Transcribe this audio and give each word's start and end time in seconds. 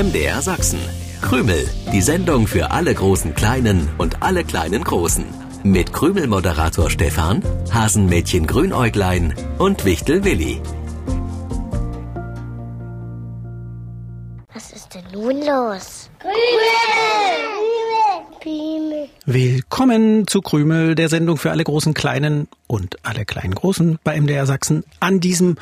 MDR 0.00 0.40
Sachsen. 0.40 0.80
Krümel, 1.20 1.68
die 1.92 2.00
Sendung 2.00 2.46
für 2.46 2.70
alle 2.70 2.94
großen 2.94 3.34
Kleinen 3.34 3.86
und 3.98 4.22
alle 4.22 4.44
kleinen 4.44 4.82
Großen. 4.82 5.26
Mit 5.62 5.92
Krümel-Moderator 5.92 6.88
Stefan, 6.88 7.42
Hasenmädchen 7.70 8.46
Grünäuglein 8.46 9.34
und 9.58 9.84
Wichtel 9.84 10.24
Willi. 10.24 10.62
Was 14.54 14.72
ist 14.72 14.94
denn 14.94 15.04
nun 15.12 15.42
los? 15.42 16.08
Willkommen 19.26 20.26
zu 20.26 20.40
Krümel, 20.40 20.94
der 20.94 21.10
Sendung 21.10 21.36
für 21.36 21.50
alle 21.50 21.64
großen 21.64 21.92
Kleinen 21.92 22.48
und 22.66 22.96
alle 23.04 23.26
kleinen 23.26 23.54
Großen 23.54 23.98
bei 24.02 24.18
MDR 24.18 24.46
Sachsen 24.46 24.82
an 24.98 25.20
diesem 25.20 25.56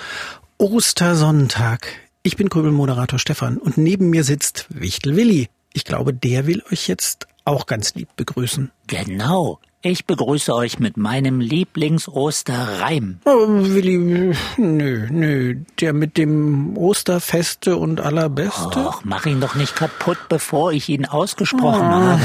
Ostersonntag. 0.59 2.08
Ich 2.29 2.37
bin 2.37 2.51
Krümel-Moderator 2.51 3.19
Stefan 3.19 3.57
und 3.57 3.79
neben 3.79 4.11
mir 4.11 4.23
sitzt 4.23 4.67
Wichtel 4.69 5.17
Willi. 5.17 5.49
Ich 5.73 5.87
glaube, 5.87 6.13
der 6.13 6.47
will 6.47 6.63
euch 6.71 6.87
jetzt 6.87 7.27
auch 7.47 7.65
ganz 7.65 7.95
lieb 7.95 8.09
begrüßen. 8.17 8.71
Genau. 8.87 9.61
Ich 9.81 10.05
begrüße 10.05 10.55
euch 10.55 10.79
mit 10.79 10.99
meinem 10.99 11.41
Lieblings-Osterreim. 11.41 13.21
Oh, 13.25 13.47
Willi, 13.49 14.35
nö, 14.59 15.07
nö, 15.11 15.55
der 15.81 15.95
mit 15.95 16.19
dem 16.19 16.77
Osterfeste 16.77 17.79
und 17.79 18.03
allerbeste. 18.03 18.79
Och, 18.79 19.05
mach 19.05 19.25
ihn 19.25 19.41
doch 19.41 19.55
nicht 19.55 19.75
kaputt, 19.75 20.19
bevor 20.29 20.73
ich 20.73 20.91
ihn 20.91 21.07
ausgesprochen 21.07 21.87
habe. 21.87 22.21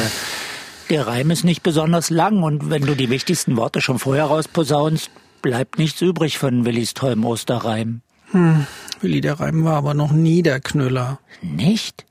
Der 0.90 1.08
Reim 1.08 1.32
ist 1.32 1.46
nicht 1.46 1.64
besonders 1.64 2.10
lang 2.10 2.44
und 2.44 2.70
wenn 2.70 2.86
du 2.86 2.94
die 2.94 3.10
wichtigsten 3.10 3.56
Worte 3.56 3.80
schon 3.80 4.00
vorher 4.00 4.26
rausposaunst, 4.26 5.10
bleibt 5.42 5.78
nichts 5.78 6.02
übrig 6.02 6.40
von 6.40 6.66
Willis 6.66 6.94
tollem 6.94 7.24
Osterreim. 7.24 8.02
Hm, 8.32 8.66
Willi, 9.04 9.22
der 9.22 9.40
Reim 9.40 9.64
war 9.64 9.76
aber 9.76 9.94
noch 9.94 10.12
nie 10.12 10.42
der 10.42 10.60
Knüller. 10.60 11.20
Nicht? 11.42 12.06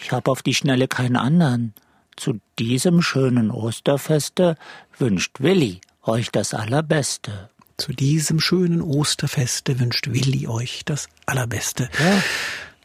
Ich 0.00 0.12
habe 0.12 0.30
auf 0.30 0.42
die 0.42 0.54
Schnelle 0.54 0.88
keinen 0.88 1.16
anderen. 1.16 1.74
Zu 2.16 2.40
diesem 2.58 3.02
schönen 3.02 3.50
Osterfeste 3.50 4.56
wünscht 4.96 5.40
Willi 5.40 5.80
euch 6.02 6.30
das 6.30 6.54
Allerbeste. 6.54 7.50
Zu 7.76 7.92
diesem 7.92 8.38
schönen 8.38 8.80
Osterfeste 8.80 9.80
wünscht 9.80 10.06
Willi 10.08 10.46
euch 10.46 10.84
das 10.84 11.08
Allerbeste. 11.26 11.90
Ja. 11.98 12.22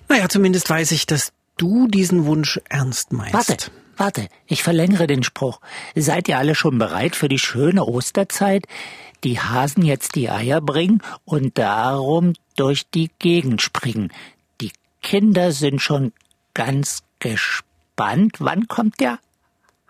Naja, 0.08 0.30
zumindest 0.30 0.68
weiß 0.68 0.92
ich, 0.92 1.06
dass 1.06 1.32
du 1.58 1.88
diesen 1.88 2.26
Wunsch 2.26 2.60
ernst 2.70 3.14
meinst. 3.14 3.34
Warte, 3.34 3.58
warte, 3.98 4.28
ich 4.48 4.64
verlängere 4.64 5.06
den 5.06 5.22
Spruch. 5.22 5.60
Seid 5.96 6.28
ihr 6.28 6.40
alle 6.40 6.56
schon 6.56 6.80
bereit 6.80 7.16
für 7.16 7.30
die 7.30 7.38
schöne 7.38 7.86
Osterzeit? 7.86 8.66
Die 9.24 9.40
Hasen 9.40 9.84
jetzt 9.84 10.16
die 10.16 10.30
Eier 10.30 10.62
bringen 10.62 11.02
und 11.26 11.58
darum 11.58 12.34
durch 12.56 12.90
die 12.90 13.10
Gegend 13.20 13.62
springen. 13.62 14.12
Die 14.62 14.72
Kinder 15.02 15.52
sind 15.52 15.82
schon 15.82 16.14
ganz 16.54 17.04
gespannt. 17.20 18.38
Wann 18.40 18.68
kommt 18.68 19.00
der 19.00 19.20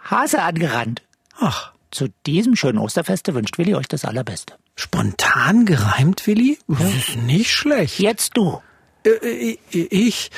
Hase 0.03 0.41
angerannt? 0.41 1.01
Ach, 1.39 1.71
Zu 1.91 2.07
diesem 2.25 2.55
schönen 2.55 2.77
Osterfeste 2.79 3.33
wünscht 3.33 3.57
Willi 3.57 3.75
euch 3.75 3.87
das 3.87 4.05
Allerbeste. 4.05 4.55
spontan 4.75 5.65
gereimt, 5.65 6.25
Willi? 6.27 6.57
Das 6.67 6.93
ist 6.93 7.15
nicht 7.17 7.51
schlecht. 7.51 7.99
Jetzt 7.99 8.35
du. 8.37 8.61
Äh, 9.05 9.09
äh, 9.51 9.57
ich, 9.71 10.31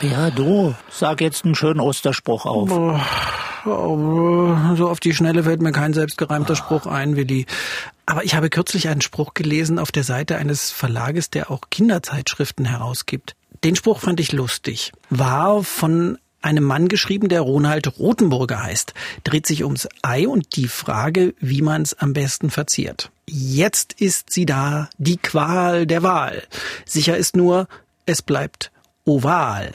Ja, 0.00 0.30
du. 0.30 0.74
Sag 0.90 1.20
jetzt 1.20 1.44
einen 1.44 1.54
schönen 1.54 1.80
Osterspruch 1.80 2.46
auf. 2.46 2.70
oh, 2.70 2.98
so 3.64 4.88
auf 4.88 5.00
die 5.00 5.14
Schnelle 5.14 5.44
fällt 5.44 5.62
mir 5.62 5.72
kein 5.72 5.92
selbstgereimter 5.92 6.56
Spruch 6.56 6.86
ein, 6.86 7.16
Willi. 7.16 7.46
Aber 8.06 8.24
ich 8.24 8.34
habe 8.34 8.50
kürzlich 8.50 8.88
einen 8.88 9.00
Spruch 9.00 9.34
gelesen 9.34 9.78
auf 9.78 9.92
der 9.92 10.04
Seite 10.04 10.36
eines 10.36 10.70
Verlages, 10.70 11.30
der 11.30 11.50
auch 11.50 11.62
Kinderzeitschriften 11.70 12.64
herausgibt. 12.64 13.36
Den 13.64 13.76
Spruch 13.76 14.00
fand 14.00 14.18
ich 14.20 14.32
lustig. 14.32 14.92
War 15.10 15.62
von 15.62 16.18
einem 16.40 16.64
Mann 16.64 16.88
geschrieben, 16.88 17.28
der 17.28 17.42
Ronald 17.42 17.98
Rothenburger 17.98 18.62
heißt. 18.62 18.94
Dreht 19.22 19.46
sich 19.46 19.62
ums 19.62 19.88
Ei 20.02 20.26
und 20.26 20.56
die 20.56 20.66
Frage, 20.66 21.34
wie 21.38 21.62
man 21.62 21.82
es 21.82 21.94
am 21.94 22.12
besten 22.12 22.50
verzehrt. 22.50 23.10
Jetzt 23.28 24.00
ist 24.00 24.30
sie 24.30 24.46
da, 24.46 24.90
die 24.98 25.16
Qual 25.16 25.86
der 25.86 26.02
Wahl. 26.02 26.42
Sicher 26.84 27.16
ist 27.16 27.36
nur, 27.36 27.68
es 28.06 28.22
bleibt 28.22 28.72
oval. 29.04 29.70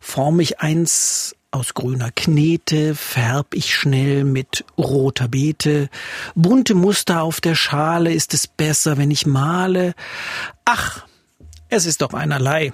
Form 0.00 0.40
ich 0.40 0.60
eins 0.60 1.34
aus 1.50 1.74
grüner 1.74 2.10
Knete, 2.14 2.94
färb 2.94 3.54
ich 3.54 3.74
schnell 3.74 4.24
mit 4.24 4.64
roter 4.78 5.28
Beete. 5.28 5.88
Bunte 6.34 6.74
Muster 6.74 7.22
auf 7.22 7.40
der 7.40 7.54
Schale, 7.54 8.12
ist 8.12 8.34
es 8.34 8.46
besser, 8.46 8.98
wenn 8.98 9.10
ich 9.10 9.26
male? 9.26 9.94
Ach, 10.64 11.06
es 11.68 11.86
ist 11.86 12.02
doch 12.02 12.14
einerlei. 12.14 12.72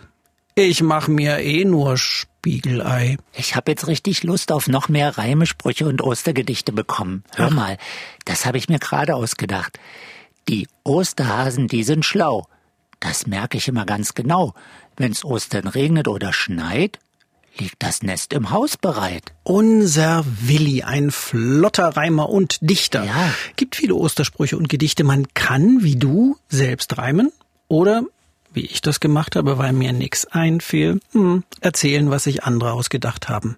Ich 0.54 0.82
mach 0.82 1.08
mir 1.08 1.38
eh 1.40 1.64
nur 1.64 1.98
Spiegelei. 1.98 3.18
Ich 3.34 3.56
habe 3.56 3.72
jetzt 3.72 3.86
richtig 3.88 4.22
Lust 4.22 4.52
auf 4.52 4.68
noch 4.68 4.88
mehr 4.88 5.18
Reime, 5.18 5.46
Sprüche 5.46 5.86
und 5.86 6.02
Ostergedichte 6.02 6.72
bekommen. 6.72 7.24
Hör 7.34 7.50
mal, 7.50 7.76
das 8.24 8.46
habe 8.46 8.58
ich 8.58 8.68
mir 8.68 8.78
gerade 8.78 9.14
ausgedacht. 9.14 9.78
Die 10.48 10.68
Osterhasen, 10.84 11.68
die 11.68 11.82
sind 11.82 12.04
schlau. 12.04 12.46
Das 13.00 13.26
merke 13.26 13.58
ich 13.58 13.68
immer 13.68 13.84
ganz 13.84 14.14
genau. 14.14 14.54
Wenn's 14.96 15.24
Ostern 15.24 15.66
regnet 15.66 16.08
oder 16.08 16.32
schneit, 16.32 16.98
liegt 17.58 17.82
das 17.82 18.02
Nest 18.02 18.32
im 18.32 18.50
Haus 18.50 18.76
bereit. 18.76 19.32
Unser 19.42 20.24
Willi, 20.40 20.82
ein 20.82 21.10
flotter 21.10 21.96
Reimer 21.96 22.28
und 22.28 22.58
Dichter. 22.60 23.04
Ja. 23.04 23.34
Gibt 23.56 23.76
viele 23.76 23.94
Ostersprüche 23.94 24.56
und 24.56 24.68
Gedichte. 24.68 25.04
Man 25.04 25.26
kann, 25.34 25.82
wie 25.82 25.96
du, 25.96 26.36
selbst 26.48 26.98
reimen 26.98 27.32
oder, 27.68 28.04
wie 28.52 28.64
ich 28.64 28.80
das 28.80 29.00
gemacht 29.00 29.36
habe, 29.36 29.58
weil 29.58 29.72
mir 29.72 29.92
nix 29.92 30.24
einfiel, 30.26 31.00
hm, 31.12 31.44
erzählen, 31.60 32.10
was 32.10 32.24
sich 32.24 32.44
andere 32.44 32.72
ausgedacht 32.72 33.28
haben. 33.28 33.56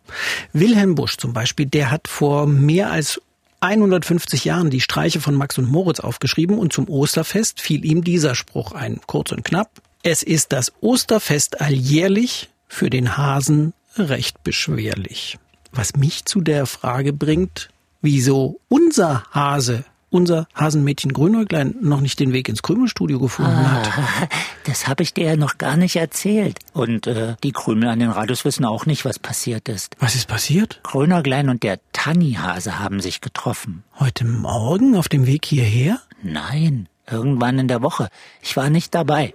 Wilhelm 0.53 0.95
Busch 0.95 1.17
zum 1.17 1.33
Beispiel, 1.33 1.67
der 1.67 1.91
hat 1.91 2.09
vor 2.09 2.47
mehr 2.47 2.91
als 2.91 3.21
150 3.61 4.45
Jahren 4.45 4.71
die 4.71 4.81
Streiche 4.81 5.21
von 5.21 5.35
Max 5.35 5.59
und 5.59 5.69
Moritz 5.69 6.01
aufgeschrieben 6.01 6.59
und 6.59 6.73
zum 6.73 6.89
Osterfest 6.89 7.61
fiel 7.61 7.85
ihm 7.85 8.05
dieser 8.05 8.35
Spruch 8.35 8.73
ein. 8.73 9.01
Kurz 9.07 9.33
und 9.33 9.45
knapp. 9.45 9.71
Es 10.05 10.23
ist 10.23 10.53
das 10.53 10.73
Osterfest 10.81 11.61
alljährlich, 11.61 12.51
für 12.69 12.91
den 12.91 13.17
Hasen 13.17 13.73
recht 14.01 14.43
beschwerlich. 14.45 15.39
Was 15.73 15.97
mich 15.97 16.25
zu 16.25 16.41
der 16.41 16.67
Frage 16.67 17.13
bringt, 17.13 17.69
wieso 18.01 18.61
unser 18.69 19.25
Hase, 19.33 19.85
unser 20.11 20.47
Hasenmädchen 20.55 21.13
Grünäuglein 21.13 21.77
noch 21.81 22.01
nicht 22.01 22.19
den 22.21 22.33
Weg 22.33 22.49
ins 22.49 22.63
Krümelstudio 22.63 23.19
gefunden 23.19 23.71
hat. 23.71 23.89
Ah, 23.99 24.29
das 24.65 24.89
habe 24.89 25.03
ich 25.03 25.13
dir 25.13 25.27
ja 25.27 25.37
noch 25.37 25.59
gar 25.59 25.77
nicht 25.77 25.97
erzählt. 25.97 26.59
Und 26.73 27.07
äh, 27.07 27.37
die 27.43 27.53
Krümel 27.53 27.89
an 27.89 27.99
den 27.99 28.11
Radios 28.11 28.45
wissen 28.45 28.65
auch 28.65 28.87
nicht, 28.87 29.05
was 29.05 29.19
passiert 29.19 29.69
ist. 29.69 29.97
Was 29.99 30.15
ist 30.15 30.29
passiert? 30.29 30.81
Grönerglein 30.83 31.49
und 31.49 31.63
der 31.63 31.79
Tannihase 31.93 32.79
haben 32.79 33.01
sich 33.01 33.21
getroffen. 33.21 33.85
Heute 33.99 34.25
Morgen 34.25 34.97
auf 34.97 35.09
dem 35.09 35.27
Weg 35.27 35.45
hierher? 35.45 36.01
Nein, 36.23 36.89
irgendwann 37.11 37.59
in 37.59 37.69
der 37.69 37.83
Woche. 37.83 38.09
Ich 38.43 38.57
war 38.57 38.71
nicht 38.71 38.95
dabei. 38.95 39.35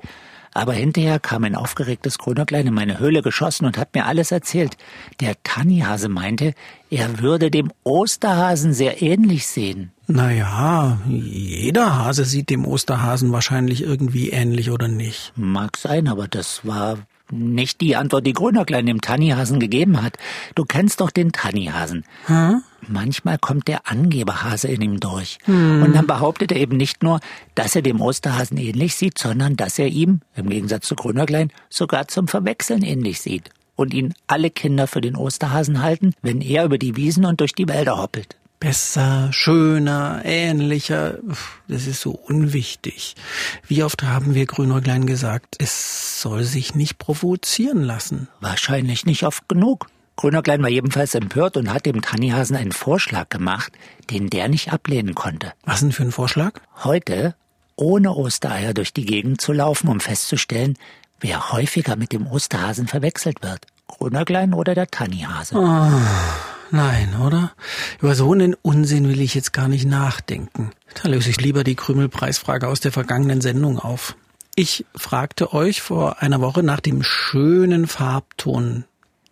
Aber 0.53 0.73
hinterher 0.73 1.19
kam 1.19 1.43
ein 1.43 1.55
aufgeregtes 1.55 2.17
Grünerklein 2.17 2.67
in 2.67 2.73
meine 2.73 2.99
Höhle 2.99 3.21
geschossen 3.21 3.65
und 3.65 3.77
hat 3.77 3.95
mir 3.95 4.05
alles 4.05 4.31
erzählt. 4.31 4.77
Der 5.19 5.35
Tannihase 5.43 6.09
meinte, 6.09 6.53
er 6.89 7.19
würde 7.19 7.49
dem 7.49 7.71
Osterhasen 7.83 8.73
sehr 8.73 9.01
ähnlich 9.01 9.47
sehen. 9.47 9.91
Naja, 10.07 10.99
jeder 11.07 11.97
Hase 11.97 12.25
sieht 12.25 12.49
dem 12.49 12.65
Osterhasen 12.65 13.31
wahrscheinlich 13.31 13.81
irgendwie 13.81 14.29
ähnlich 14.29 14.69
oder 14.69 14.87
nicht. 14.87 15.33
Mag 15.35 15.77
sein, 15.77 16.07
aber 16.07 16.27
das 16.27 16.65
war 16.65 16.97
nicht 17.31 17.81
die 17.81 17.95
Antwort, 17.95 18.27
die 18.27 18.33
Grünerklein 18.33 18.85
dem 18.85 19.01
Tannihasen 19.01 19.59
gegeben 19.59 20.01
hat. 20.01 20.17
Du 20.55 20.65
kennst 20.65 21.01
doch 21.01 21.09
den 21.09 21.31
Tannihasen. 21.31 22.03
Manchmal 22.87 23.37
kommt 23.37 23.67
der 23.67 23.89
Angeberhase 23.89 24.67
in 24.67 24.81
ihm 24.81 24.99
durch. 24.99 25.37
Und 25.47 25.93
dann 25.93 26.07
behauptet 26.07 26.51
er 26.51 26.59
eben 26.59 26.77
nicht 26.77 27.03
nur, 27.03 27.19
dass 27.55 27.75
er 27.75 27.81
dem 27.81 28.01
Osterhasen 28.01 28.57
ähnlich 28.57 28.95
sieht, 28.95 29.17
sondern 29.17 29.55
dass 29.55 29.79
er 29.79 29.87
ihm, 29.87 30.21
im 30.35 30.49
Gegensatz 30.49 30.87
zu 30.87 30.95
Grünerklein, 30.95 31.51
sogar 31.69 32.07
zum 32.07 32.27
Verwechseln 32.27 32.83
ähnlich 32.83 33.21
sieht. 33.21 33.49
Und 33.75 33.93
ihn 33.93 34.13
alle 34.27 34.51
Kinder 34.51 34.87
für 34.87 35.01
den 35.01 35.15
Osterhasen 35.15 35.81
halten, 35.81 36.13
wenn 36.21 36.41
er 36.41 36.65
über 36.65 36.77
die 36.77 36.95
Wiesen 36.95 37.25
und 37.25 37.39
durch 37.39 37.53
die 37.53 37.67
Wälder 37.67 37.97
hoppelt. 37.97 38.37
Besser, 38.59 39.27
schöner, 39.33 40.21
ähnlicher, 40.23 41.17
das 41.67 41.85
ist 41.85 41.99
so 41.99 42.11
unwichtig. 42.11 43.15
Wie 43.67 43.83
oft 43.83 44.03
haben 44.03 44.35
wir 44.35 44.45
Grünäuglein 44.45 45.05
gesagt, 45.05 45.57
es 45.59 46.21
soll 46.21 46.45
sich 46.45 46.73
nicht 46.73 46.97
provozieren 46.97 47.83
lassen. 47.83 48.29
Wahrscheinlich 48.39 49.05
nicht 49.05 49.23
oft 49.23 49.49
genug. 49.49 49.87
Grünerklein 50.15 50.61
war 50.61 50.69
jedenfalls 50.69 51.15
empört 51.15 51.57
und 51.57 51.73
hat 51.73 51.85
dem 51.85 52.01
Tannihasen 52.01 52.55
einen 52.55 52.71
Vorschlag 52.71 53.29
gemacht, 53.29 53.73
den 54.09 54.29
der 54.29 54.47
nicht 54.47 54.71
ablehnen 54.71 55.15
konnte. 55.15 55.53
Was 55.63 55.79
denn 55.79 55.91
für 55.91 56.03
ein 56.03 56.11
Vorschlag? 56.11 56.59
Heute 56.83 57.35
ohne 57.75 58.15
Ostereier 58.15 58.73
durch 58.73 58.93
die 58.93 59.05
Gegend 59.05 59.41
zu 59.41 59.51
laufen, 59.51 59.89
um 59.89 59.99
festzustellen, 59.99 60.77
wer 61.19 61.51
häufiger 61.51 61.95
mit 61.95 62.11
dem 62.11 62.27
Osterhasen 62.27 62.87
verwechselt 62.87 63.41
wird. 63.41 63.65
Grünerklein 63.87 64.53
oder 64.53 64.75
der 64.75 64.87
Tannihase. 64.87 65.55
Nein, 66.71 67.15
oder? 67.21 67.51
Über 68.01 68.15
so 68.15 68.31
einen 68.31 68.55
Unsinn 68.55 69.07
will 69.07 69.21
ich 69.21 69.35
jetzt 69.35 69.53
gar 69.53 69.67
nicht 69.67 69.85
nachdenken. 69.85 70.71
Da 71.01 71.09
löse 71.09 71.29
ich 71.29 71.39
lieber 71.39 71.63
die 71.63 71.75
Krümelpreisfrage 71.75 72.67
aus 72.67 72.79
der 72.79 72.91
vergangenen 72.91 73.41
Sendung 73.41 73.79
auf. 73.79 74.15
Ich 74.55 74.85
fragte 74.95 75.53
euch 75.53 75.81
vor 75.81 76.21
einer 76.21 76.41
Woche 76.41 76.63
nach 76.63 76.79
dem 76.79 77.03
schönen 77.03 77.87
Farbton 77.87 78.85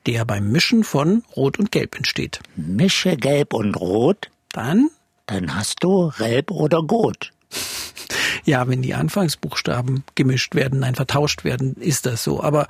der 0.05 0.25
beim 0.25 0.51
Mischen 0.51 0.83
von 0.83 1.23
Rot 1.35 1.59
und 1.59 1.71
Gelb 1.71 1.95
entsteht. 1.95 2.39
Mische 2.55 3.17
Gelb 3.17 3.53
und 3.53 3.75
Rot, 3.75 4.29
Dann, 4.51 4.89
dann 5.25 5.55
hast 5.55 5.83
du 5.83 6.05
Relb 6.05 6.51
oder 6.51 6.83
Gut. 6.83 7.31
ja, 8.45 8.67
wenn 8.67 8.81
die 8.81 8.93
Anfangsbuchstaben 8.93 10.03
gemischt 10.15 10.55
werden, 10.55 10.79
nein, 10.79 10.95
vertauscht 10.95 11.43
werden, 11.43 11.75
ist 11.75 12.05
das 12.05 12.23
so. 12.23 12.41
Aber 12.41 12.67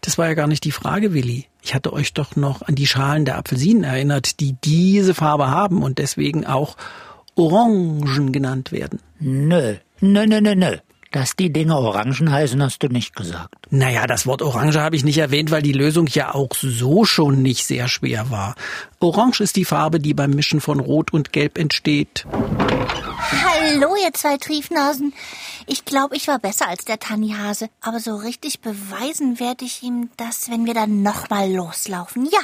das 0.00 0.18
war 0.18 0.28
ja 0.28 0.34
gar 0.34 0.46
nicht 0.46 0.64
die 0.64 0.72
Frage, 0.72 1.12
Willi. 1.12 1.46
Ich 1.62 1.74
hatte 1.74 1.92
euch 1.92 2.14
doch 2.14 2.36
noch 2.36 2.62
an 2.62 2.74
die 2.74 2.86
Schalen 2.86 3.24
der 3.24 3.36
Apfelsinen 3.36 3.84
erinnert, 3.84 4.40
die 4.40 4.56
diese 4.64 5.14
Farbe 5.14 5.48
haben 5.48 5.82
und 5.82 5.98
deswegen 5.98 6.46
auch 6.46 6.76
Orangen 7.36 8.32
genannt 8.32 8.72
werden. 8.72 9.00
Nö, 9.18 9.76
nö, 10.00 10.26
nö, 10.26 10.40
nö, 10.40 10.54
nö. 10.54 10.76
Dass 11.10 11.34
die 11.34 11.52
Dinge 11.52 11.76
Orangen 11.76 12.30
heißen, 12.30 12.62
hast 12.62 12.84
du 12.84 12.88
nicht 12.88 13.16
gesagt. 13.16 13.66
Naja, 13.70 14.06
das 14.06 14.26
Wort 14.26 14.42
Orange 14.42 14.80
habe 14.80 14.94
ich 14.94 15.02
nicht 15.02 15.18
erwähnt, 15.18 15.50
weil 15.50 15.62
die 15.62 15.72
Lösung 15.72 16.06
ja 16.06 16.32
auch 16.32 16.50
so 16.54 17.04
schon 17.04 17.42
nicht 17.42 17.66
sehr 17.66 17.88
schwer 17.88 18.30
war. 18.30 18.54
Orange 19.00 19.40
ist 19.40 19.56
die 19.56 19.64
Farbe, 19.64 19.98
die 19.98 20.14
beim 20.14 20.30
Mischen 20.30 20.60
von 20.60 20.78
Rot 20.78 21.12
und 21.12 21.32
Gelb 21.32 21.58
entsteht. 21.58 22.26
Hallo, 22.30 23.96
ihr 23.96 24.12
zwei 24.12 24.36
Triefnasen. 24.36 25.12
Ich 25.66 25.84
glaube, 25.84 26.14
ich 26.14 26.28
war 26.28 26.38
besser 26.38 26.68
als 26.68 26.84
der 26.84 27.00
Tannihase. 27.00 27.70
Aber 27.80 27.98
so 27.98 28.14
richtig 28.14 28.60
beweisen 28.60 29.40
werde 29.40 29.64
ich 29.64 29.82
ihm 29.82 30.10
das, 30.16 30.48
wenn 30.48 30.64
wir 30.64 30.74
dann 30.74 31.02
nochmal 31.02 31.52
loslaufen. 31.52 32.26
Ja. 32.26 32.40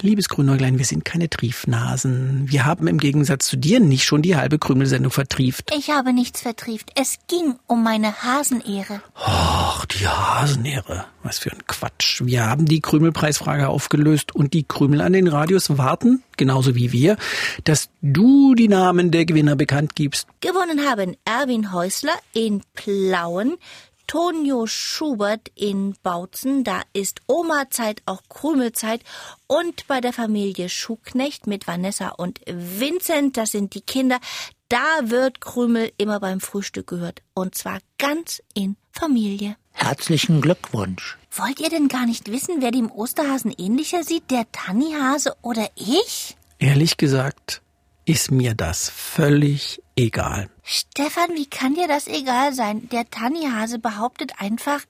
Liebes 0.00 0.28
Grünäuglein, 0.28 0.78
wir 0.78 0.84
sind 0.84 1.04
keine 1.04 1.28
Triefnasen. 1.28 2.44
Wir 2.46 2.64
haben 2.64 2.86
im 2.86 2.98
Gegensatz 2.98 3.46
zu 3.46 3.56
dir 3.56 3.80
nicht 3.80 4.04
schon 4.04 4.22
die 4.22 4.36
halbe 4.36 4.58
Krümelsendung 4.58 5.10
vertrieft. 5.10 5.72
Ich 5.76 5.90
habe 5.90 6.12
nichts 6.12 6.42
vertrieft. 6.42 6.92
Es 6.94 7.16
ging 7.26 7.56
um 7.66 7.82
meine 7.82 8.22
Hasenehre. 8.22 9.02
Ach, 9.16 9.84
die 9.86 10.06
Hasenehre. 10.06 11.06
Was 11.24 11.38
für 11.38 11.50
ein 11.50 11.66
Quatsch. 11.66 12.22
Wir 12.24 12.46
haben 12.46 12.66
die 12.66 12.80
Krümelpreisfrage 12.80 13.68
aufgelöst 13.68 14.34
und 14.34 14.54
die 14.54 14.62
Krümel 14.62 15.00
an 15.00 15.14
den 15.14 15.26
Radios 15.26 15.76
warten, 15.78 16.22
genauso 16.36 16.76
wie 16.76 16.92
wir, 16.92 17.16
dass 17.64 17.88
du 18.00 18.54
die 18.54 18.68
Namen 18.68 19.10
der 19.10 19.24
Gewinner 19.24 19.56
bekannt 19.56 19.96
gibst. 19.96 20.28
Gewonnen 20.40 20.88
haben 20.88 21.16
Erwin 21.24 21.72
Häusler 21.72 22.14
in 22.32 22.62
Plauen, 22.74 23.56
Tonio 24.08 24.66
Schubert 24.66 25.52
in 25.54 25.94
Bautzen, 26.02 26.64
da 26.64 26.80
ist 26.94 27.20
Oma-Zeit 27.26 28.00
auch 28.06 28.22
Krümelzeit 28.30 29.02
und 29.46 29.86
bei 29.86 30.00
der 30.00 30.14
Familie 30.14 30.70
Schuhknecht 30.70 31.46
mit 31.46 31.66
Vanessa 31.66 32.08
und 32.08 32.40
Vincent, 32.46 33.36
das 33.36 33.50
sind 33.52 33.74
die 33.74 33.82
Kinder, 33.82 34.18
da 34.70 34.78
wird 35.02 35.42
Krümel 35.42 35.92
immer 35.98 36.20
beim 36.20 36.40
Frühstück 36.40 36.86
gehört 36.86 37.20
und 37.34 37.54
zwar 37.54 37.80
ganz 37.98 38.42
in 38.54 38.76
Familie. 38.92 39.56
Herzlichen 39.72 40.40
Glückwunsch. 40.40 41.18
Wollt 41.30 41.60
ihr 41.60 41.68
denn 41.68 41.88
gar 41.88 42.06
nicht 42.06 42.32
wissen, 42.32 42.62
wer 42.62 42.70
dem 42.70 42.90
Osterhasen 42.90 43.52
ähnlicher 43.58 44.04
sieht, 44.04 44.30
der 44.30 44.50
Tannihase 44.52 45.36
oder 45.42 45.68
ich? 45.76 46.34
Ehrlich 46.58 46.96
gesagt 46.96 47.60
ist 48.06 48.30
mir 48.30 48.54
das 48.54 48.88
völlig 48.88 49.82
egal. 49.98 50.48
Stefan, 50.62 51.34
wie 51.34 51.46
kann 51.46 51.74
dir 51.74 51.88
das 51.88 52.06
egal 52.06 52.54
sein? 52.54 52.88
Der 52.90 53.10
Tannihase 53.10 53.78
behauptet 53.78 54.32
einfach, 54.38 54.80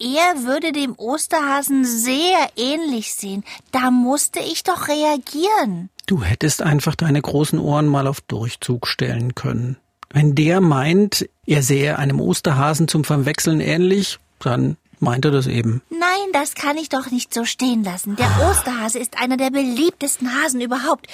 er 0.00 0.44
würde 0.44 0.72
dem 0.72 0.94
Osterhasen 0.96 1.84
sehr 1.84 2.50
ähnlich 2.56 3.14
sehen. 3.14 3.44
Da 3.72 3.90
musste 3.90 4.38
ich 4.38 4.62
doch 4.62 4.86
reagieren. 4.86 5.90
Du 6.06 6.22
hättest 6.22 6.62
einfach 6.62 6.94
deine 6.94 7.20
großen 7.20 7.58
Ohren 7.58 7.86
mal 7.86 8.06
auf 8.06 8.20
Durchzug 8.20 8.86
stellen 8.86 9.34
können. 9.34 9.76
Wenn 10.10 10.34
der 10.34 10.60
meint, 10.60 11.28
er 11.46 11.62
sähe 11.62 11.98
einem 11.98 12.20
Osterhasen 12.20 12.88
zum 12.88 13.04
Verwechseln 13.04 13.60
ähnlich, 13.60 14.18
dann 14.38 14.76
meint 15.00 15.24
er 15.24 15.30
das 15.30 15.46
eben. 15.46 15.82
Nein, 15.90 16.32
das 16.32 16.54
kann 16.54 16.76
ich 16.76 16.88
doch 16.88 17.10
nicht 17.10 17.32
so 17.32 17.44
stehen 17.44 17.84
lassen. 17.84 18.16
Der 18.16 18.30
Osterhase 18.50 18.98
ist 18.98 19.18
einer 19.18 19.36
der 19.36 19.50
beliebtesten 19.50 20.34
Hasen 20.34 20.60
überhaupt. 20.60 21.06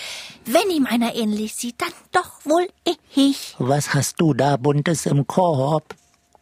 Wenn 0.45 0.71
ihm 0.71 0.87
einer 0.87 1.15
ähnlich 1.15 1.55
sieht, 1.55 1.81
dann 1.81 1.93
doch 2.13 2.31
wohl 2.45 2.67
ich. 3.15 3.55
Was 3.59 3.95
hast 3.95 4.21
du 4.21 4.35
da 4.35 4.57
Buntes 4.57 5.07
im 5.07 5.27
Korb? 5.27 5.95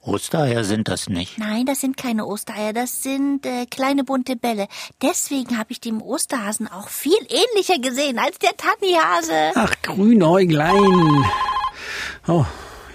Ostereier 0.05 0.65
sind 0.65 0.89
das 0.89 1.09
nicht. 1.09 1.39
Nein, 1.39 1.65
das 1.65 1.81
sind 1.81 1.97
keine 1.97 2.27
Ostereier, 2.27 2.73
das 2.73 3.05
sind 3.05 3.47
äh, 3.47 3.67
kleine 3.67 4.03
bunte 4.03 4.35
Bälle. 4.35 4.67
Deswegen 5.01 5.59
habe 5.59 5.71
ich 5.71 5.81
dem 5.81 6.03
Osterhasen 6.03 6.67
auch 6.67 6.89
viel 6.89 7.19
ähnlicher 7.29 7.79
gesehen 7.79 8.19
als 8.19 8.39
der 8.39 8.57
Tannihase. 8.57 9.53
Ach, 9.55 9.75
Grünäuglein. 9.83 11.25
Oh, 12.27 12.45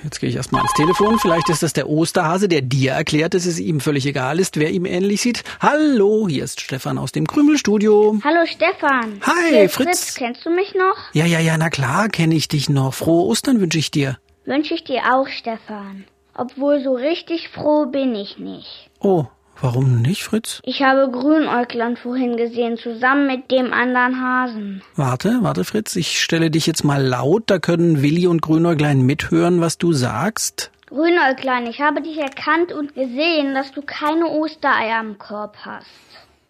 jetzt 0.04 0.20
gehe 0.20 0.30
ich 0.30 0.36
erstmal 0.36 0.62
ans 0.62 0.74
Telefon. 0.74 1.20
Vielleicht 1.20 1.50
ist 1.50 1.64
das 1.64 1.74
der 1.74 1.90
Osterhase, 1.90 2.48
der 2.48 2.62
dir 2.62 2.92
erklärt, 2.92 3.34
dass 3.34 3.46
es 3.46 3.60
ihm 3.60 3.80
völlig 3.80 4.06
egal 4.06 4.40
ist, 4.40 4.58
wer 4.58 4.72
ihm 4.72 4.86
ähnlich 4.86 5.22
sieht. 5.22 5.44
Hallo, 5.60 6.28
hier 6.28 6.44
ist 6.44 6.62
Stefan 6.62 6.98
aus 6.98 7.12
dem 7.12 7.28
Krümelstudio. 7.28 8.20
Hallo 8.24 8.46
Stefan. 8.46 9.20
Hi, 9.22 9.66
ist 9.66 9.76
Fritz. 9.76 10.16
Kennst 10.16 10.46
du 10.46 10.50
mich 10.50 10.76
noch? 10.76 10.98
Ja, 11.14 11.26
ja, 11.26 11.40
ja, 11.40 11.58
na 11.58 11.70
klar, 11.70 12.10
kenne 12.10 12.36
ich 12.36 12.48
dich 12.48 12.70
noch. 12.70 12.94
Frohe 12.94 13.26
Ostern 13.28 13.60
wünsche 13.60 13.80
ich 13.80 13.92
dir. 13.92 14.18
Wünsche 14.46 14.74
ich 14.74 14.84
dir 14.84 15.02
auch, 15.14 15.28
Stefan. 15.28 16.06
Obwohl 16.34 16.84
so 16.84 16.94
richtig 16.94 17.50
froh 17.50 17.88
bin 17.88 18.16
ich 18.16 18.38
nicht. 18.38 18.90
Oh, 19.00 19.26
warum 19.62 20.02
nicht, 20.02 20.24
Fritz? 20.24 20.60
Ich 20.64 20.84
habe 20.84 21.12
Grünäuglein 21.12 21.98
vorhin 21.98 22.38
gesehen, 22.38 22.78
zusammen 22.78 23.28
mit 23.28 23.52
dem 23.52 23.74
anderen 23.74 24.22
Hasen. 24.22 24.82
Warte, 24.96 25.40
warte, 25.42 25.64
Fritz, 25.64 25.96
ich 25.96 26.22
stelle 26.22 26.52
dich 26.52 26.68
jetzt 26.68 26.84
mal 26.84 27.04
laut, 27.04 27.44
da 27.48 27.60
können 27.60 28.02
Willi 28.02 28.28
und 28.28 28.42
Grünäuglein 28.42 29.02
mithören, 29.02 29.62
was 29.62 29.78
du 29.78 29.94
sagst. 29.94 30.72
Grünäuglein, 30.88 31.68
ich 31.68 31.82
habe 31.82 32.02
dich 32.02 32.18
erkannt 32.18 32.72
und 32.72 32.96
gesehen, 32.96 33.54
dass 33.54 33.74
du 33.74 33.82
keine 33.82 34.28
Ostereier 34.28 35.02
im 35.02 35.18
Korb 35.18 35.58
hast. 35.66 35.86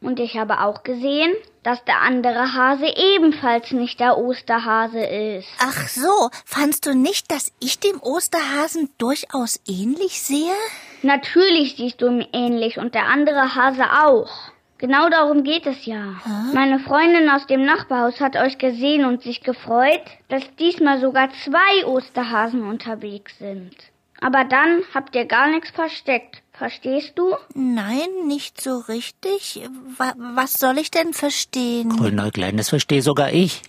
Und 0.02 0.20
ich 0.20 0.38
habe 0.38 0.62
auch 0.62 0.84
gesehen, 0.84 1.34
dass 1.64 1.84
der 1.86 2.02
andere 2.02 2.54
Hase 2.54 2.86
ebenfalls 2.86 3.72
nicht 3.72 4.00
der 4.00 4.18
Osterhase 4.18 5.00
ist. 5.00 5.48
Ach 5.60 5.88
so, 5.88 6.30
fandst 6.46 6.86
du 6.86 6.94
nicht, 6.94 7.32
dass 7.32 7.52
ich 7.60 7.80
dem 7.80 8.00
Osterhasen 8.02 8.90
durchaus 8.98 9.60
ähnlich 9.68 10.22
sehe? 10.22 10.54
Natürlich 11.02 11.76
siehst 11.76 12.02
du 12.02 12.08
ihm 12.08 12.26
ähnlich 12.32 12.78
und 12.78 12.94
der 12.94 13.08
andere 13.08 13.56
Hase 13.56 13.86
auch. 14.06 14.30
Genau 14.78 15.10
darum 15.10 15.44
geht 15.44 15.66
es 15.66 15.88
ja. 15.88 16.22
Meine 16.54 16.80
Freundin 16.80 17.30
aus 17.32 17.48
dem 17.48 17.66
Nachbarhaus 17.66 18.20
hat 18.20 18.36
euch 18.36 18.60
gesehen 18.60 19.06
und 19.06 19.24
sich 19.24 19.42
gefreut, 19.42 20.04
dass 20.30 20.44
diesmal 20.58 21.00
sogar 21.00 21.30
zwei 21.44 21.86
Osterhasen 21.88 22.62
unterwegs 22.62 23.36
sind. 23.40 23.76
Aber 24.22 24.44
dann 24.46 24.84
habt 24.94 25.16
ihr 25.16 25.26
gar 25.26 25.48
nichts 25.48 25.72
versteckt. 25.72 26.44
Verstehst 26.58 27.14
du? 27.16 27.36
Nein, 27.54 28.08
nicht 28.26 28.60
so 28.60 28.80
richtig. 28.80 29.62
Wa 29.98 30.14
was 30.34 30.54
soll 30.54 30.80
ich 30.80 30.90
denn 30.90 31.14
verstehen? 31.14 31.90
Grünäuglein, 31.90 32.58
das 32.58 32.70
verstehe 32.70 33.04
sogar 33.04 33.32
ich. 33.32 33.62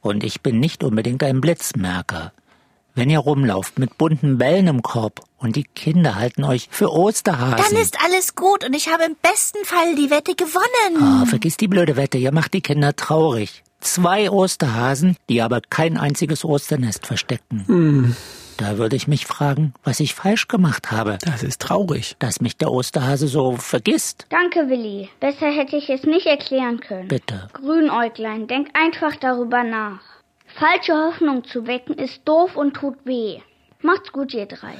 Und 0.00 0.24
ich 0.24 0.40
bin 0.40 0.58
nicht 0.58 0.82
unbedingt 0.82 1.22
ein 1.22 1.40
Blitzmerker. 1.40 2.32
Wenn 2.96 3.08
ihr 3.08 3.20
rumlauft 3.20 3.78
mit 3.78 3.98
bunten 3.98 4.38
Bällen 4.38 4.66
im 4.66 4.82
Korb 4.82 5.22
und 5.38 5.54
die 5.54 5.64
Kinder 5.64 6.16
halten 6.16 6.42
euch 6.44 6.68
für 6.70 6.92
Osterhasen. 6.92 7.64
Dann 7.70 7.82
ist 7.82 8.02
alles 8.04 8.34
gut 8.34 8.64
und 8.64 8.74
ich 8.74 8.88
habe 8.88 9.04
im 9.04 9.16
besten 9.22 9.64
Fall 9.64 9.94
die 9.94 10.10
Wette 10.10 10.34
gewonnen. 10.34 11.22
Oh, 11.22 11.26
vergiss 11.26 11.56
die 11.56 11.68
blöde 11.68 11.96
Wette, 11.96 12.18
ihr 12.18 12.32
macht 12.32 12.54
die 12.54 12.60
Kinder 12.60 12.96
traurig. 12.96 13.62
Zwei 13.80 14.30
Osterhasen, 14.30 15.16
die 15.28 15.40
aber 15.40 15.60
kein 15.60 15.98
einziges 15.98 16.44
Osternest 16.44 17.06
verstecken. 17.06 18.16
Da 18.56 18.78
würde 18.78 18.96
ich 18.96 19.08
mich 19.08 19.26
fragen, 19.26 19.74
was 19.82 20.00
ich 20.00 20.14
falsch 20.14 20.48
gemacht 20.48 20.90
habe, 20.92 21.18
Das 21.24 21.42
ist 21.42 21.60
traurig. 21.60 22.16
dass 22.18 22.40
mich 22.40 22.56
der 22.56 22.70
Osterhase 22.70 23.26
so 23.26 23.56
vergisst. 23.56 24.26
Danke, 24.30 24.68
Willi. 24.68 25.08
Besser 25.20 25.50
hätte 25.50 25.76
ich 25.76 25.90
es 25.90 26.04
nicht 26.04 26.26
erklären 26.26 26.80
können. 26.80 27.08
Bitte. 27.08 27.48
Grünäuglein, 27.52 28.46
denk 28.46 28.68
einfach 28.74 29.16
darüber 29.16 29.64
nach. 29.64 30.00
Falsche 30.58 30.92
Hoffnung 30.94 31.44
zu 31.44 31.66
wecken 31.66 31.94
ist 31.96 32.20
doof 32.24 32.56
und 32.56 32.74
tut 32.74 32.96
weh. 33.04 33.40
Macht's 33.82 34.12
gut, 34.12 34.32
ihr 34.34 34.46
drei. 34.46 34.74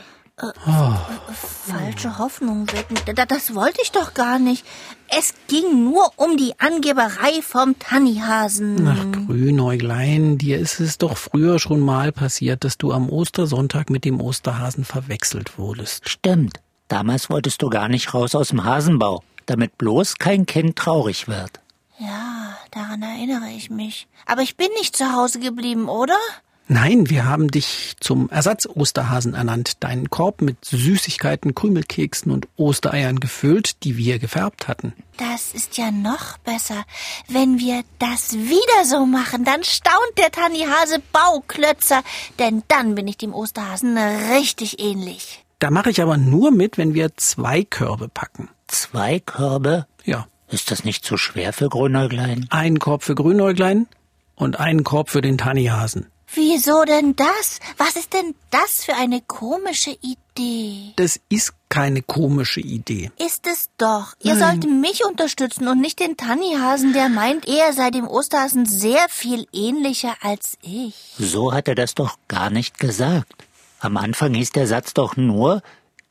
Falsche 1.67 2.19
Hoffnung 2.19 2.67
wecken. 2.73 2.97
Da- 3.15 3.25
Das 3.25 3.55
wollte 3.55 3.81
ich 3.83 3.93
doch 3.93 4.15
gar 4.15 4.39
nicht. 4.39 4.65
Es 5.09 5.35
ging 5.49 5.85
nur 5.85 6.11
um 6.17 6.37
die 6.37 6.59
Angeberei 6.59 7.41
vom 7.43 7.79
Tannihasen. 7.79 8.89
Ach, 8.89 9.27
Grünäuglein, 9.27 10.37
dir 10.39 10.59
ist 10.59 10.81
es 10.81 10.99
doch 10.99 11.17
früher 11.17 11.59
schon 11.59 11.81
mal 11.81 12.11
passiert, 12.13 12.65
dass 12.65 12.79
du 12.79 12.93
am 12.93 13.09
Ostersonntag 13.11 13.91
mit 13.91 14.05
dem 14.05 14.21
Osterhasen 14.21 14.85
verwechselt 14.85 15.57
wurdest. 15.59 16.09
Stimmt. 16.09 16.61
Damals 16.89 17.31
wolltest 17.31 17.63
du 17.63 17.71
gar 17.71 17.89
nicht 17.89 18.13
raus 18.13 18.35
aus 18.35 18.49
dem 18.49 18.65
Hasenbau, 18.65 19.23
damit 19.47 19.79
bloß 19.79 20.17
kein 20.19 20.47
Kind 20.47 20.77
traurig 20.77 21.29
wird. 21.29 21.61
Ja, 21.99 22.57
daran 22.73 23.03
erinnere 23.03 23.51
ich 23.57 23.71
mich. 23.71 24.09
Aber 24.27 24.43
ich 24.43 24.57
bin 24.57 24.69
nicht 24.79 24.97
zu 24.97 25.13
Hause 25.13 25.39
geblieben, 25.39 25.89
oder? 25.89 26.17
Nein, 26.67 27.11
wir 27.11 27.27
haben 27.27 27.49
dich 27.49 27.95
zum 28.01 28.31
Ersatz-Osterhasen 28.31 29.35
ernannt, 29.35 29.83
deinen 29.85 30.09
Korb 30.09 30.41
mit 30.41 30.65
Süßigkeiten, 30.65 31.55
Krümelkeksen 31.55 32.33
und 32.33 32.49
Ostereiern 32.57 33.21
gefüllt, 33.21 33.85
die 33.85 33.99
wir 33.99 34.19
gefärbt 34.19 34.67
hatten. 34.67 34.95
Das 35.19 35.53
ist 35.53 35.77
ja 35.77 35.91
noch 35.91 36.39
besser. 36.39 36.85
Wenn 37.29 37.59
wir 37.59 37.83
das 37.99 38.33
wieder 38.33 38.85
so 38.87 39.05
machen, 39.05 39.45
dann 39.45 39.63
staunt 39.63 40.17
der 40.17 40.31
Tannihase 40.31 41.03
Bauklötzer, 41.13 42.03
denn 42.39 42.63
dann 42.69 42.95
bin 42.95 43.09
ich 43.09 43.19
dem 43.19 43.35
Osterhasen 43.35 43.99
richtig 44.33 44.81
ähnlich. 44.81 45.45
Da 45.59 45.71
mache 45.71 45.91
ich 45.91 46.01
aber 46.01 46.17
nur 46.17 46.51
mit, 46.51 46.79
wenn 46.79 46.95
wir 46.95 47.15
zwei 47.17 47.63
Körbe 47.63 48.09
packen. 48.09 48.49
Zwei 48.69 49.21
Körbe? 49.21 49.87
Ja, 50.05 50.27
Ist 50.49 50.71
das 50.71 50.85
nicht 50.85 51.05
zu 51.05 51.17
schwer 51.19 51.53
für 51.53 51.69
Grünäuglein? 51.69 52.47
Ein 52.51 52.79
Korb 52.79 53.03
für 53.03 53.15
Grünäuglein 53.15 53.87
und 54.35 54.59
einen 54.59 54.83
Korb 54.83 55.11
für 55.11 55.21
den 55.21 55.37
Tannihasen. 55.39 56.07
Wieso 56.35 56.85
denn 56.85 57.15
das? 57.15 57.61
Was 57.79 57.97
ist 57.97 58.13
denn 58.13 58.35
das 58.51 58.85
für 58.85 58.95
eine 58.95 59.21
komische 59.21 59.97
Idee? 60.03 60.93
Das 60.97 61.21
ist 61.29 61.53
keine 61.69 62.03
komische 62.03 62.61
Idee. 62.61 63.11
Ist 63.19 63.47
es 63.47 63.71
doch. 63.79 64.15
Ihr 64.21 64.37
sollt 64.37 64.69
mich 64.69 65.05
unterstützen 65.05 65.69
und 65.69 65.81
nicht 65.81 66.01
den 66.01 66.17
Tannihasen, 66.17 66.93
der 66.93 67.09
meint, 67.09 67.47
er 67.47 67.73
sei 67.73 67.91
dem 67.91 68.09
Osterhasen 68.09 68.67
sehr 68.67 69.07
viel 69.09 69.47
ähnlicher 69.53 70.15
als 70.21 70.57
ich. 70.63 71.15
So 71.19 71.53
hat 71.53 71.69
er 71.69 71.75
das 71.75 71.95
doch 71.95 72.17
gar 72.29 72.51
nicht 72.51 72.79
gesagt. 72.79 73.45
Am 73.81 73.97
Anfang 73.97 74.35
hieß 74.35 74.53
der 74.53 74.67
Satz 74.67 74.95
doch 74.95 75.17
nur, 75.17 75.63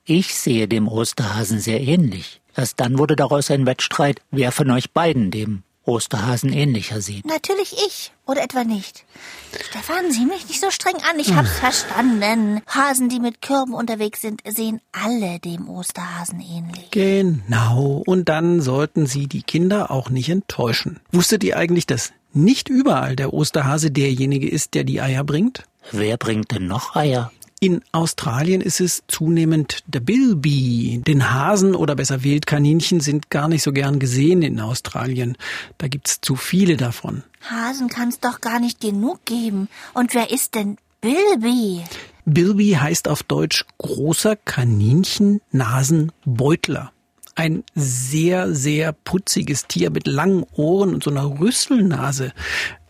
ich 0.05 0.35
sehe 0.35 0.67
dem 0.67 0.87
Osterhasen 0.87 1.59
sehr 1.59 1.81
ähnlich. 1.81 2.41
Erst 2.55 2.79
dann 2.79 2.97
wurde 2.97 3.15
daraus 3.15 3.49
ein 3.51 3.65
Wettstreit, 3.65 4.21
wer 4.31 4.51
von 4.51 4.69
euch 4.71 4.91
beiden 4.91 5.31
dem 5.31 5.63
Osterhasen 5.85 6.53
ähnlicher 6.53 7.01
sieht. 7.01 7.25
Natürlich 7.25 7.75
ich. 7.85 8.11
Oder 8.25 8.43
etwa 8.43 8.63
nicht. 8.63 9.03
Stefan, 9.69 10.11
sieh 10.11 10.25
mich 10.25 10.47
nicht 10.47 10.61
so 10.61 10.71
streng 10.71 10.95
an. 10.95 11.19
Ich 11.19 11.33
hab's 11.35 11.59
verstanden. 11.59 12.61
Hasen, 12.67 13.09
die 13.09 13.19
mit 13.19 13.41
Kürben 13.41 13.73
unterwegs 13.73 14.21
sind, 14.21 14.41
sehen 14.47 14.79
alle 14.93 15.39
dem 15.39 15.69
Osterhasen 15.69 16.39
ähnlich. 16.39 16.89
Genau. 16.91 18.01
Und 18.05 18.29
dann 18.29 18.61
sollten 18.61 19.07
Sie 19.07 19.27
die 19.27 19.43
Kinder 19.43 19.91
auch 19.91 20.09
nicht 20.09 20.29
enttäuschen. 20.29 21.01
Wusstet 21.11 21.43
ihr 21.43 21.57
eigentlich, 21.57 21.85
dass 21.85 22.13
nicht 22.31 22.69
überall 22.69 23.15
der 23.15 23.33
Osterhase 23.33 23.91
derjenige 23.91 24.49
ist, 24.49 24.73
der 24.73 24.85
die 24.85 25.01
Eier 25.01 25.23
bringt? 25.23 25.63
Wer 25.91 26.17
bringt 26.17 26.51
denn 26.51 26.67
noch 26.67 26.95
Eier? 26.95 27.31
In 27.63 27.81
Australien 27.93 28.59
ist 28.59 28.81
es 28.81 29.03
zunehmend 29.07 29.85
der 29.87 30.01
Bilby. 30.01 31.01
Den 31.07 31.33
Hasen 31.33 31.75
oder 31.75 31.95
besser 31.95 32.21
Wildkaninchen 32.21 32.99
sind 32.99 33.29
gar 33.29 33.47
nicht 33.47 33.63
so 33.63 33.71
gern 33.71 33.99
gesehen 33.99 34.41
in 34.41 34.59
Australien. 34.59 35.37
Da 35.77 35.87
gibt's 35.87 36.19
zu 36.19 36.35
viele 36.35 36.75
davon. 36.75 37.23
Hasen 37.49 37.87
kann's 37.87 38.19
doch 38.19 38.41
gar 38.41 38.59
nicht 38.59 38.81
genug 38.81 39.23
geben. 39.23 39.69
Und 39.93 40.13
wer 40.13 40.29
ist 40.29 40.55
denn 40.55 40.75
Bilby? 40.99 41.85
Bilby 42.25 42.71
heißt 42.71 43.07
auf 43.07 43.23
Deutsch 43.23 43.63
großer 43.77 44.35
Kaninchen-Nasenbeutler. 44.35 46.91
Ein 47.35 47.63
sehr, 47.75 48.53
sehr 48.53 48.91
putziges 48.91 49.67
Tier 49.67 49.89
mit 49.89 50.05
langen 50.05 50.43
Ohren 50.57 50.93
und 50.93 51.01
so 51.01 51.11
einer 51.11 51.39
Rüsselnase. 51.39 52.33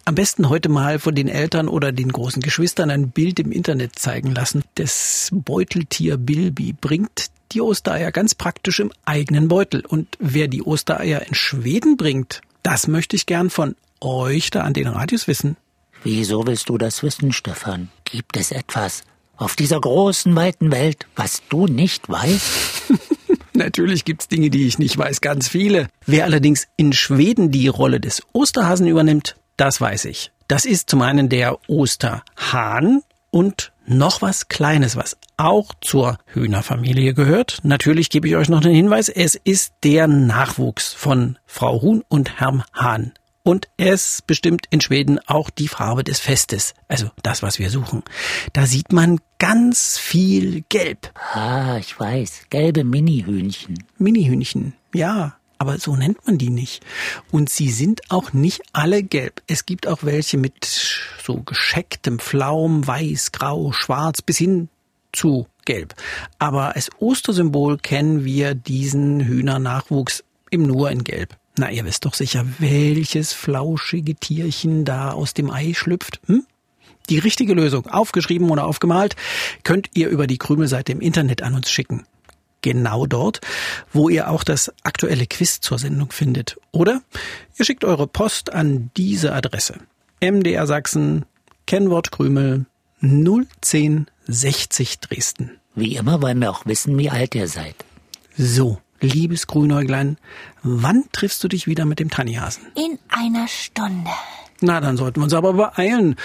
Am 0.06 0.16
besten 0.16 0.50
heute 0.50 0.68
mal 0.68 1.00
von 1.00 1.16
den 1.16 1.30
Eltern 1.30 1.70
oder 1.70 1.94
den 1.94 2.12
großen 2.12 2.42
Geschwistern 2.42 2.90
ein 2.90 3.12
Bild 3.12 3.40
im 3.40 3.54
Internet 3.54 3.98
zeigen 3.98 4.36
lassen. 4.36 4.64
Das 4.76 5.30
Beuteltier 5.32 6.18
Bilby 6.18 6.74
bringt 6.74 7.28
die 7.54 7.62
Ostereier 7.62 8.12
ganz 8.12 8.36
praktisch 8.36 8.82
im 8.82 8.92
eigenen 9.06 9.48
Beutel. 9.48 9.86
Und 9.86 10.18
wer 10.20 10.50
die 10.50 10.62
Ostereier 10.62 11.26
in 11.26 11.36
Schweden 11.36 11.96
bringt, 11.96 12.42
das 12.64 12.88
möchte 12.88 13.16
ich 13.16 13.28
gern 13.28 13.50
von 13.50 13.78
euch 14.02 14.50
da 14.50 14.64
an 14.64 14.74
den 14.74 14.88
Radios 14.88 15.28
wissen. 15.28 15.56
Wieso 16.04 16.46
willst 16.46 16.68
du 16.68 16.78
das 16.78 17.02
wissen, 17.02 17.32
Stefan? 17.32 17.88
Gibt 18.04 18.36
es 18.36 18.52
etwas 18.52 19.04
auf 19.38 19.56
dieser 19.56 19.80
großen, 19.80 20.36
weiten 20.36 20.74
Welt, 20.74 21.08
was 21.16 21.44
du 21.48 21.66
nicht 21.68 22.10
weißt? 22.10 22.44
Natürlich 23.54 24.04
gibt's 24.04 24.28
Dinge, 24.28 24.50
die 24.50 24.68
ich 24.68 24.80
nicht 24.80 24.98
weiß, 24.98 25.22
ganz 25.22 25.48
viele. 25.48 25.88
Wer 26.06 26.26
allerdings 26.26 26.68
in 26.76 26.92
Schweden 26.92 27.52
die 27.52 27.70
Rolle 27.70 28.02
des 28.02 28.22
Osterhasen 28.34 28.88
übernimmt, 28.88 29.38
das 29.58 29.80
weiß 29.80 30.06
ich. 30.06 30.32
Das 30.48 30.66
ist 30.66 30.90
zum 30.90 31.02
einen 31.02 31.30
der 31.30 31.58
Osterhahn 31.70 33.02
und 33.32 33.72
noch 33.86 34.22
was 34.22 34.48
Kleines, 34.48 34.96
was 34.96 35.18
auch 35.38 35.74
zur 35.82 36.18
Hühnerfamilie 36.28 37.14
gehört. 37.14 37.60
Natürlich 37.64 38.10
gebe 38.10 38.28
ich 38.28 38.36
euch 38.36 38.50
noch 38.50 38.64
einen 38.64 38.76
Hinweis. 38.76 39.10
Es 39.10 39.36
ist 39.36 39.74
der 39.84 40.08
Nachwuchs 40.08 40.94
von 40.94 41.38
Frau 41.46 41.82
Huhn 41.82 42.04
und 42.08 42.40
Herrn 42.40 42.64
Hahn. 42.74 43.14
Und 43.46 43.68
es 43.76 44.22
bestimmt 44.22 44.68
in 44.70 44.80
Schweden 44.80 45.20
auch 45.28 45.50
die 45.50 45.68
Farbe 45.68 46.06
des 46.06 46.20
Festes. 46.20 46.74
Also 46.88 47.10
das, 47.24 47.44
was 47.44 47.60
wir 47.60 47.70
suchen. 47.70 48.04
Da 48.54 48.66
sieht 48.66 48.94
man 48.94 49.20
ganz 49.38 49.98
viel 49.98 50.64
Gelb. 50.70 51.12
Ah, 51.34 51.78
ich 51.78 52.00
weiß. 52.00 52.46
Gelbe 52.50 52.86
Minihühnchen. 52.86 53.84
Minihühnchen. 53.98 54.76
Ja, 54.94 55.36
aber 55.64 55.80
so 55.80 55.96
nennt 55.96 56.28
man 56.28 56.38
die 56.38 56.50
nicht. 56.50 56.84
Und 57.32 57.50
sie 57.50 57.70
sind 57.70 58.02
auch 58.12 58.34
nicht 58.34 58.64
alle 58.74 59.02
gelb. 59.02 59.42
Es 59.48 59.66
gibt 59.66 59.88
auch 59.88 60.00
welche 60.04 60.38
mit 60.38 60.66
so 60.66 61.38
geschecktem 61.38 62.20
Flaum, 62.20 62.86
weiß, 62.86 63.32
grau, 63.32 63.72
schwarz 63.72 64.22
bis 64.22 64.38
hin 64.38 64.68
zu 65.14 65.48
gelb. 65.64 65.96
Aber 66.38 66.76
als 66.76 66.90
Ostersymbol 67.00 67.78
kennen 67.78 68.26
wir 68.26 68.56
diesen 68.56 69.22
Hühnernachwuchs 69.22 70.26
im 70.50 70.64
nur 70.64 70.92
in 70.92 71.06
gelb. 71.06 71.38
Na, 71.58 71.72
ihr 71.72 71.86
wisst 71.86 72.04
doch 72.04 72.14
sicher, 72.14 72.46
welches 72.60 73.32
flauschige 73.32 74.16
Tierchen 74.16 74.84
da 74.84 75.12
aus 75.12 75.34
dem 75.34 75.50
Ei 75.50 75.74
schlüpft. 75.74 76.20
Hm? 76.26 76.46
Die 77.10 77.20
richtige 77.20 77.54
Lösung, 77.54 77.88
aufgeschrieben 77.88 78.50
oder 78.50 78.66
aufgemalt, 78.66 79.16
könnt 79.64 79.92
ihr 79.94 80.10
über 80.10 80.28
die 80.28 80.38
Krümelseite 80.38 80.92
im 80.92 81.00
Internet 81.00 81.42
an 81.42 81.56
uns 81.56 81.72
schicken 81.72 82.04
genau 82.64 83.06
dort, 83.06 83.42
wo 83.92 84.10
ihr 84.10 84.32
auch 84.32 84.44
das 84.44 84.74
aktuelle 84.82 85.28
Quiz 85.28 85.60
zur 85.60 85.78
Sendung 85.78 86.12
findet. 86.12 86.58
Oder 86.72 87.04
ihr 87.58 87.66
schickt 87.66 87.86
eure 87.86 88.08
Post 88.08 88.52
an 88.52 88.90
diese 88.98 89.34
Adresse. 89.34 89.76
MDR 90.20 90.66
Sachsen, 90.66 91.26
Kennwort 91.68 92.12
Krümel 92.12 92.66
01060 93.02 95.00
Dresden. 95.00 95.60
Wie 95.76 95.96
immer 95.96 96.22
wollen 96.22 96.40
wir 96.40 96.50
auch 96.50 96.66
wissen, 96.66 96.98
wie 96.98 97.10
alt 97.10 97.36
ihr 97.36 97.48
seid. 97.48 97.76
So, 98.36 98.80
liebes 99.02 99.48
Grünäuglein, 99.48 100.18
wann 100.64 101.04
triffst 101.12 101.44
du 101.44 101.48
dich 101.48 101.68
wieder 101.68 101.86
mit 101.86 102.00
dem 102.00 102.10
Tannihasen? 102.10 102.64
In 102.76 102.98
einer 103.10 103.48
Stunde. 103.48 104.10
Na, 104.62 104.80
dann 104.80 104.98
sollten 104.98 105.20
wir 105.20 105.26
uns 105.26 105.34
aber 105.34 105.54
beeilen, 105.54 106.16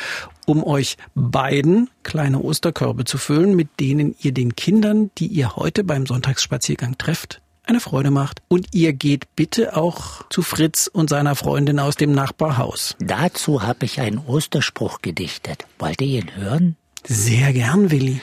um 0.48 0.64
euch 0.64 0.96
beiden 1.14 1.90
kleine 2.02 2.40
Osterkörbe 2.40 3.04
zu 3.04 3.18
füllen, 3.18 3.54
mit 3.54 3.68
denen 3.80 4.16
ihr 4.20 4.32
den 4.32 4.56
Kindern, 4.56 5.10
die 5.18 5.26
ihr 5.26 5.56
heute 5.56 5.84
beim 5.84 6.06
Sonntagsspaziergang 6.06 6.96
trefft, 6.96 7.42
eine 7.64 7.80
Freude 7.80 8.10
macht. 8.10 8.40
Und 8.48 8.68
ihr 8.72 8.94
geht 8.94 9.36
bitte 9.36 9.76
auch 9.76 10.24
zu 10.30 10.40
Fritz 10.40 10.88
und 10.90 11.10
seiner 11.10 11.36
Freundin 11.36 11.78
aus 11.78 11.96
dem 11.96 12.12
Nachbarhaus. 12.12 12.96
Dazu 12.98 13.62
habe 13.62 13.84
ich 13.84 14.00
einen 14.00 14.18
Osterspruch 14.18 15.02
gedichtet. 15.02 15.66
Wollt 15.78 16.00
ihr 16.00 16.20
ihn 16.20 16.34
hören? 16.34 16.76
Sehr 17.06 17.52
gern, 17.52 17.90
Willi. 17.90 18.22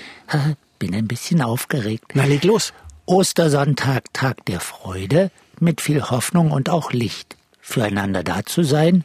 Bin 0.79 0.95
ein 0.95 1.07
bisschen 1.07 1.43
aufgeregt. 1.43 2.05
Na, 2.15 2.25
leg 2.25 2.43
los. 2.43 2.73
Ostersonntag, 3.05 4.11
Tag 4.13 4.45
der 4.47 4.59
Freude, 4.59 5.29
mit 5.59 5.79
viel 5.79 6.01
Hoffnung 6.01 6.49
und 6.49 6.69
auch 6.69 6.91
Licht. 6.91 7.37
Füreinander 7.61 8.23
da 8.23 8.43
zu 8.43 8.63
sein, 8.63 9.03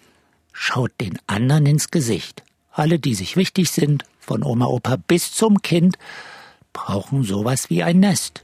schaut 0.53 0.93
den 1.03 1.19
anderen 1.27 1.67
ins 1.67 1.91
Gesicht. 1.91 2.43
Alle, 2.81 2.99
die 2.99 3.15
sich 3.15 3.37
wichtig 3.37 3.71
sind, 3.71 4.05
von 4.19 4.43
Oma 4.43 4.65
Opa 4.65 4.97
bis 4.97 5.33
zum 5.33 5.61
Kind, 5.61 5.99
brauchen 6.73 7.25
sowas 7.25 7.69
wie 7.69 7.83
ein 7.83 8.01
Nest. 8.01 8.43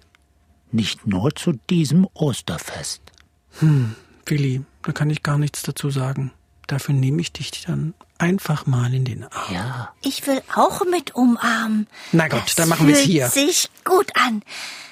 Nicht 0.73 1.07
nur 1.07 1.35
zu 1.35 1.53
diesem 1.71 2.07
Osterfest. 2.13 3.01
Hm, 3.61 3.95
Willi, 4.27 4.63
da 4.83 4.93
kann 4.93 5.09
ich 5.09 5.23
gar 5.23 5.39
nichts 5.39 5.63
dazu 5.63 5.89
sagen. 5.89 6.33
Dafür 6.67 6.95
nehme 6.95 7.23
ich 7.23 7.33
dich 7.33 7.63
dann 7.67 7.95
einfach 8.19 8.67
mal 8.67 8.93
in 8.93 9.07
den 9.07 9.25
Arm. 9.25 9.55
Ja, 9.55 9.95
Ich 10.03 10.27
will 10.27 10.43
auch 10.55 10.85
mit 10.85 11.15
umarmen. 11.15 11.87
Na 12.13 12.29
gut, 12.29 12.43
das 12.45 12.57
dann 12.57 12.69
machen 12.69 12.89
wir's 12.89 12.99
fühlt 12.99 13.11
hier. 13.11 13.29
sich 13.29 13.71
gut 13.85 14.11
an. 14.17 14.43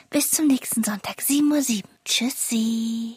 Bis 0.08 0.30
zum 0.30 0.46
nächsten 0.46 0.84
Sonntag, 0.84 1.18
7.07 1.20 1.82
Uhr. 1.82 1.82
Tschüssi. 2.06 3.16